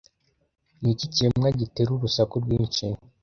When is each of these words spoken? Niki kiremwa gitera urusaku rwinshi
Niki 0.79 1.05
kiremwa 1.13 1.49
gitera 1.59 1.89
urusaku 1.93 2.35
rwinshi 2.43 2.85